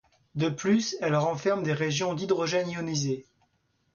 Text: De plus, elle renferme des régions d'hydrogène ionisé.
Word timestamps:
De 0.33 0.49
plus, 0.49 0.97
elle 0.99 1.15
renferme 1.15 1.61
des 1.61 1.73
régions 1.75 2.15
d'hydrogène 2.15 2.71
ionisé. 2.71 3.27